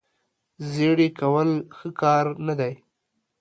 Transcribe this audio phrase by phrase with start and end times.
[0.71, 2.73] زیړې کول ښه کار نه دی.